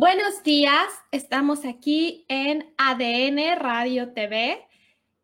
[0.00, 4.66] Buenos días, estamos aquí en ADN Radio TV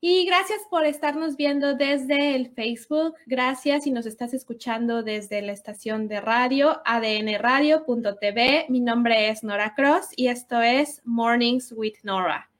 [0.02, 3.14] y gracias por estarnos viendo desde el Facebook.
[3.24, 8.66] Gracias si nos estás escuchando desde la estación de radio adnradio.tv.
[8.68, 12.50] Mi nombre es Nora Cross y esto es Mornings with Nora.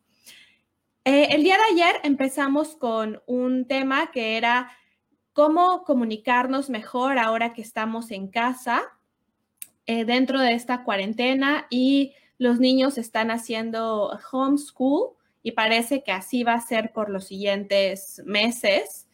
[1.06, 4.70] Eh, el día de ayer empezamos con un tema que era
[5.40, 8.82] cómo comunicarnos mejor ahora que estamos en casa
[9.86, 16.44] eh, dentro de esta cuarentena y los niños están haciendo homeschool y parece que así
[16.44, 19.08] va a ser por los siguientes meses.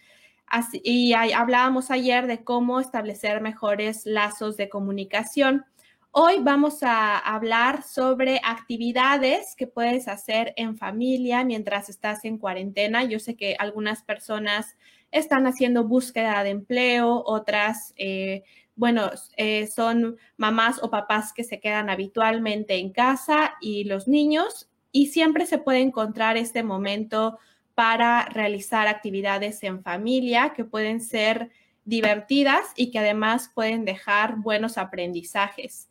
[0.74, 5.64] y hablábamos ayer de cómo establecer mejores lazos de comunicación.
[6.10, 13.04] Hoy vamos a hablar sobre actividades que puedes hacer en familia mientras estás en cuarentena.
[13.04, 14.76] Yo sé que algunas personas
[15.16, 18.44] están haciendo búsqueda de empleo, otras, eh,
[18.76, 24.70] bueno, eh, son mamás o papás que se quedan habitualmente en casa y los niños,
[24.92, 27.40] y siempre se puede encontrar este momento
[27.76, 31.50] para realizar actividades en familia que pueden ser
[31.86, 35.90] divertidas y que además pueden dejar buenos aprendizajes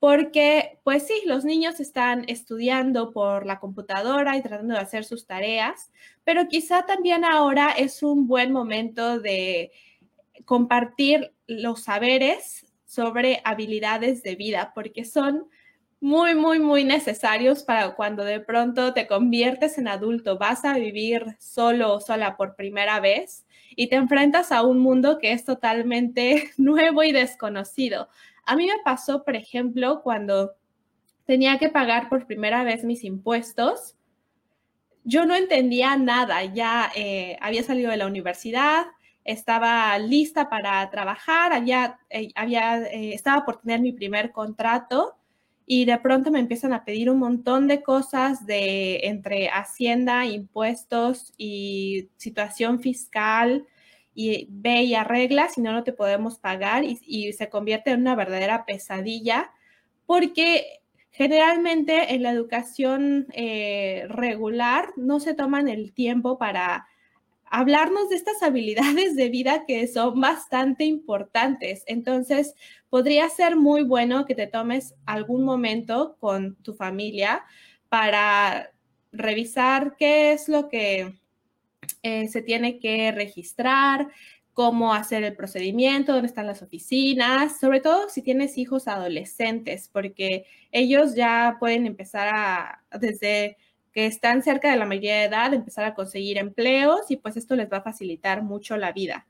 [0.00, 5.26] porque pues sí, los niños están estudiando por la computadora y tratando de hacer sus
[5.26, 5.92] tareas,
[6.24, 9.72] pero quizá también ahora es un buen momento de
[10.46, 15.46] compartir los saberes sobre habilidades de vida, porque son
[16.00, 21.36] muy, muy, muy necesarios para cuando de pronto te conviertes en adulto, vas a vivir
[21.38, 23.44] solo o sola por primera vez
[23.76, 28.08] y te enfrentas a un mundo que es totalmente nuevo y desconocido.
[28.50, 30.56] A mí me pasó, por ejemplo, cuando
[31.24, 33.94] tenía que pagar por primera vez mis impuestos,
[35.04, 38.86] yo no entendía nada, ya eh, había salido de la universidad,
[39.22, 45.14] estaba lista para trabajar, había, eh, había eh, estaba por tener mi primer contrato
[45.64, 51.32] y de pronto me empiezan a pedir un montón de cosas de entre Hacienda, impuestos
[51.38, 53.68] y situación fiscal
[54.20, 58.14] y ve y arregla, si no, no te podemos pagar y, se convierte en una
[58.14, 59.50] verdadera pesadilla
[60.04, 66.86] porque generalmente en la educación eh, regular no se toman el tiempo para
[67.46, 71.82] hablarnos de estas habilidades de vida que son bastante importantes.
[71.86, 72.54] Entonces,
[72.90, 77.42] podría ser muy bueno que te tomes algún momento con tu familia
[77.88, 78.70] para
[79.12, 81.20] revisar qué es lo que
[82.02, 84.08] eh, se tiene que registrar,
[84.52, 90.44] cómo hacer el procedimiento, dónde están las oficinas, sobre todo si tienes hijos adolescentes, porque
[90.72, 93.56] ellos ya pueden empezar a, desde
[93.92, 97.56] que están cerca de la mayoría de edad, empezar a conseguir empleos y pues esto
[97.56, 99.26] les va a facilitar mucho la vida.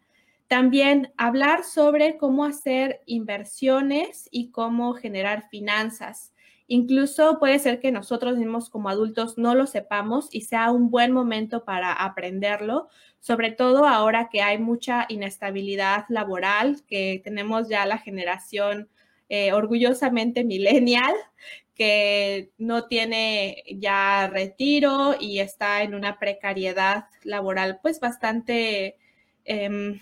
[0.50, 6.34] También hablar sobre cómo hacer inversiones y cómo generar finanzas.
[6.66, 11.12] Incluso puede ser que nosotros mismos como adultos no lo sepamos y sea un buen
[11.12, 12.88] momento para aprenderlo,
[13.21, 18.88] sobre todo ahora que hay mucha inestabilidad laboral, que tenemos ya la generación
[19.28, 21.15] eh, orgullosamente millennial,
[21.77, 28.97] que no tiene ya retiro y está en una precariedad laboral pues bastante...
[29.44, 30.00] Em,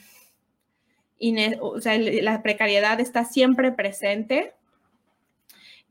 [1.61, 1.77] o
[2.23, 4.55] la precariedad está siempre presente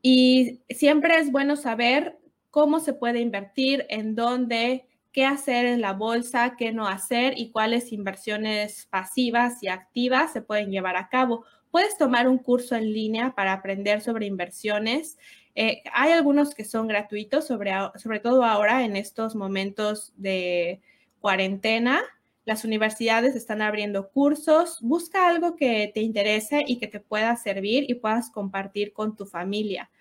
[0.01, 2.17] y siempre es bueno saber
[2.49, 7.51] cómo se puede invertir, en dónde, qué hacer en la bolsa, qué no hacer y
[7.51, 11.44] cuáles inversiones pasivas y activas se pueden llevar a cabo.
[11.71, 15.18] Puedes tomar un curso en línea para aprender sobre inversiones.
[15.56, 20.81] Eh, hay algunos que son gratuitos, sobre, sobre todo ahora en estos momentos de
[21.19, 22.01] cuarentena.
[22.47, 24.79] Las universidades están abriendo cursos.
[24.79, 29.25] Busca algo que te interese y que te pueda servir y puedas compartir con tu
[29.25, 29.91] familia.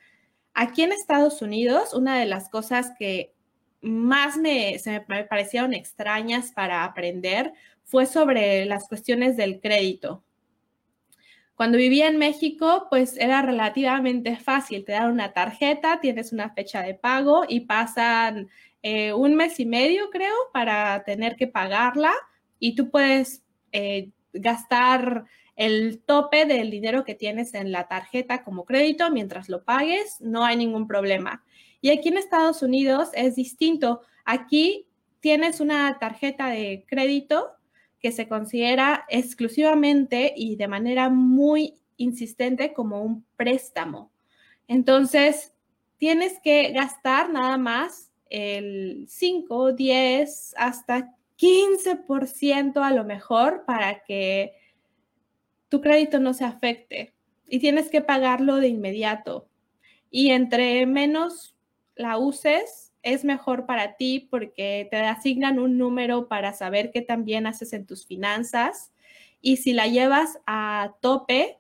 [0.55, 3.35] Aquí en Estados Unidos, una de las cosas que
[3.81, 7.53] más me, se me parecieron extrañas para aprender
[7.83, 10.23] fue sobre las cuestiones del crédito.
[11.57, 14.85] Cuando vivía en México, pues era relativamente fácil.
[14.85, 18.49] Te dan una tarjeta, tienes una fecha de pago y pasan
[18.85, 22.13] eh, un mes y medio, creo, para tener que pagarla
[22.59, 23.43] y tú puedes
[23.73, 25.25] eh, gastar
[25.57, 30.45] el tope del dinero que tienes en la tarjeta como crédito mientras lo pagues, no
[30.45, 31.43] hay ningún problema.
[31.81, 34.03] Y aquí en Estados Unidos es distinto.
[34.25, 34.87] Aquí
[35.21, 37.53] tienes una tarjeta de crédito
[38.01, 44.11] que se considera exclusivamente y de manera muy insistente como un préstamo.
[44.69, 45.55] Entonces,
[45.97, 54.55] tienes que gastar nada más el 5, 10, hasta 15% a lo mejor para que
[55.69, 57.15] tu crédito no se afecte
[57.49, 59.49] y tienes que pagarlo de inmediato.
[60.11, 61.57] Y entre menos
[61.95, 67.47] la uses, es mejor para ti porque te asignan un número para saber qué también
[67.47, 68.93] haces en tus finanzas.
[69.41, 71.59] Y si la llevas a tope,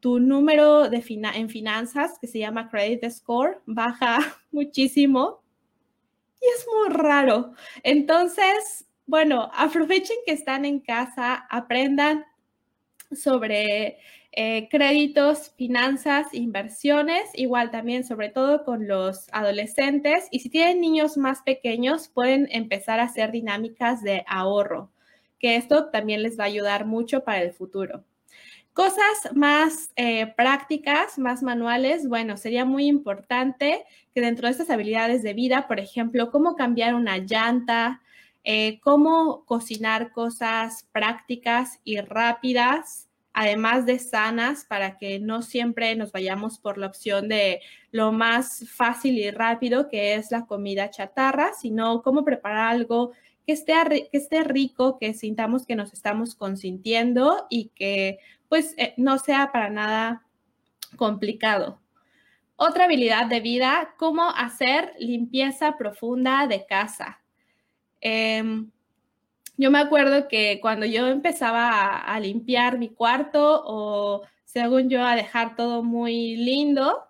[0.00, 4.18] tu número de en finanzas, que se llama Credit Score, baja
[4.52, 5.42] muchísimo
[6.40, 7.52] y es muy raro.
[7.82, 12.24] Entonces, bueno, aprovechen que están en casa, aprendan
[13.12, 13.98] sobre
[14.32, 20.28] eh, créditos, finanzas, inversiones, igual también sobre todo con los adolescentes.
[20.30, 24.90] Y si tienen niños más pequeños, pueden empezar a hacer dinámicas de ahorro,
[25.38, 28.04] que esto también les va a ayudar mucho para el futuro.
[28.74, 35.22] Cosas más eh, prácticas, más manuales, bueno, sería muy importante que dentro de estas habilidades
[35.22, 38.02] de vida, por ejemplo, cómo cambiar una llanta,
[38.48, 46.12] eh, cómo cocinar cosas prácticas y rápidas, además de sanas, para que no siempre nos
[46.12, 47.60] vayamos por la opción de
[47.90, 53.10] lo más fácil y rápido, que es la comida chatarra, sino cómo preparar algo
[53.44, 53.74] que esté,
[54.12, 59.50] que esté rico, que sintamos que nos estamos consintiendo y que pues eh, no sea
[59.50, 60.22] para nada
[60.94, 61.80] complicado.
[62.54, 67.20] Otra habilidad de vida, cómo hacer limpieza profunda de casa.
[68.08, 68.70] Em,
[69.56, 75.16] yo me acuerdo que cuando yo empezaba a, limpiar mi cuarto o según yo a
[75.16, 77.02] dejar todo muy lindo,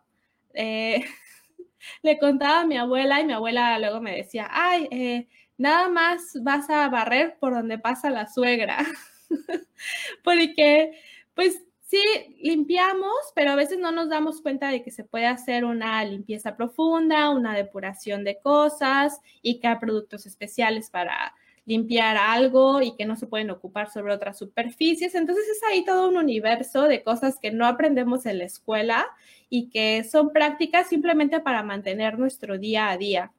[0.54, 1.04] eh,
[2.02, 5.28] le contaba a mi abuela y mi abuela luego me decía, ay, eh,
[5.58, 8.78] nada más vas a barrer por donde pasa la suegra.
[10.24, 10.98] Porque
[11.34, 12.02] pues sí,
[12.42, 16.56] limpiamos, pero a veces no nos damos cuenta de que se puede hacer una limpieza
[16.56, 21.34] profunda, una depuración de cosas y que hay productos especiales para
[21.64, 25.14] limpiar algo y que no se pueden ocupar sobre otras superficies.
[25.14, 29.06] Entonces es ahí todo un universo de cosas que no aprendemos en la escuela
[29.48, 33.32] y que son prácticas simplemente para mantener nuestro día a día.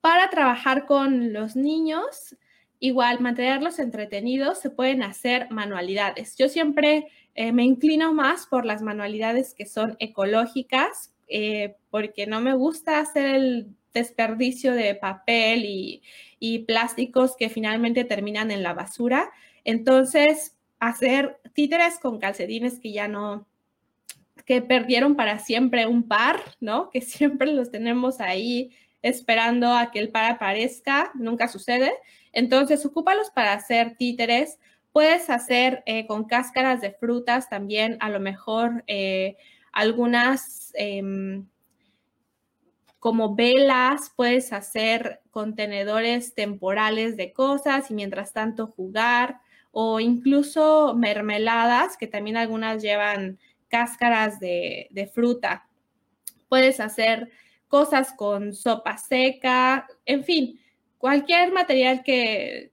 [0.00, 2.36] Para trabajar con los niños,
[2.80, 6.36] Igual, mantenerlos entretenidos, se pueden hacer manualidades.
[6.36, 12.40] Yo siempre eh, me inclino más por las manualidades que son ecológicas, eh, porque no
[12.40, 16.02] me gusta hacer el desperdicio de papel y,
[16.38, 19.30] y plásticos que finalmente terminan en la basura.
[19.64, 23.46] Entonces, hacer títeres con calcetines que ya no,
[24.46, 26.90] que perdieron para siempre un par, ¿no?
[26.90, 28.70] Que siempre los tenemos ahí
[29.02, 31.92] esperando a que el par aparezca, nunca sucede.
[32.32, 34.58] Entonces, ocúpalos para hacer títeres.
[34.92, 39.36] Puedes hacer eh, con cáscaras de frutas también, a lo mejor eh,
[39.72, 41.46] algunas em,
[42.98, 49.40] como velas, puedes hacer contenedores temporales de cosas y mientras tanto jugar,
[49.70, 55.68] o incluso mermeladas, que también algunas llevan cáscaras de, de fruta.
[56.48, 57.30] Puedes hacer
[57.68, 60.60] cosas con sopa seca, en fin,
[60.98, 62.72] cualquier material que,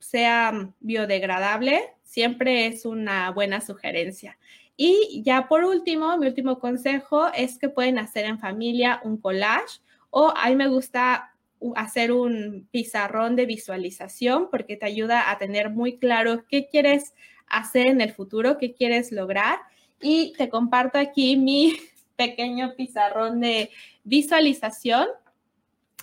[0.00, 4.38] sea biodegradable siempre es una buena sugerencia.
[4.76, 9.80] Y ya por último, mi último consejo es que pueden hacer en familia un collage
[10.10, 11.34] o a mí me gusta
[11.74, 17.14] hacer un pizarrón de visualización porque te ayuda a tener muy claro qué quieres
[17.48, 19.58] hacer en el futuro, qué quieres lograr.
[20.00, 21.74] Y te comparto aquí mi
[22.16, 23.70] pequeño pizarrón de
[24.08, 25.06] visualización.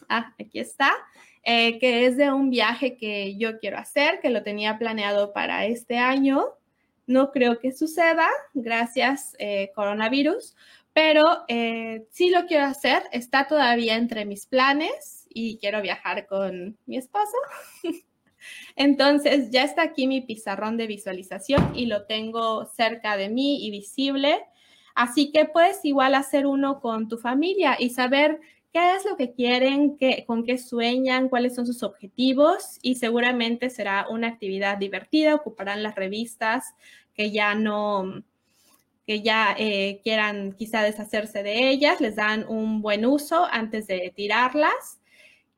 [0.07, 0.91] Ah, aquí está.
[1.47, 5.65] Eh, que es de un viaje que yo quiero hacer, que lo tenía planeado para
[5.65, 6.43] este año.
[7.05, 10.55] No creo que suceda, gracias eh, coronavirus,
[10.91, 13.03] pero eh, sí lo quiero hacer.
[13.12, 17.38] Está todavía entre mis planes y quiero viajar con mi esposo.
[18.75, 23.69] Entonces ya está aquí mi pizarrón de visualización y lo tengo cerca de mí y
[23.69, 24.43] visible.
[24.95, 28.39] Así que puedes igual hacer uno con tu familia y saber
[28.73, 33.69] qué es lo que quieren, qué, con qué sueñan, cuáles son sus objetivos y seguramente
[33.69, 36.73] será una actividad divertida, ocuparán las revistas
[37.13, 38.23] que ya no,
[39.05, 44.11] que ya eh, quieran quizá deshacerse de ellas, les dan un buen uso antes de
[44.15, 44.99] tirarlas.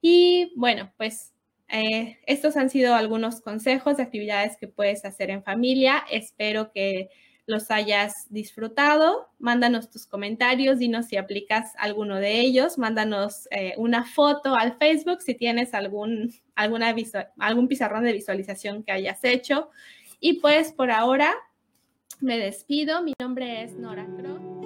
[0.02, 1.34] Y bueno, pues
[1.70, 6.04] eh, estos han sido algunos consejos de actividades que puedes hacer en familia.
[6.10, 7.10] Espero que
[7.48, 9.30] los hayas disfrutado.
[9.40, 15.22] Mándanos tus comentarios, dinos si aplicas alguno de ellos, mándanos eh, una foto al Facebook
[15.22, 19.70] si tienes algún, algún pizarrón de visualización que hayas hecho.
[20.20, 21.34] Y pues por ahora
[22.20, 23.02] me despido.
[23.02, 24.57] Mi nombre es Nora Crow.